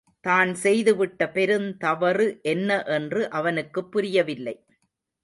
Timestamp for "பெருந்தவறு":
1.31-2.25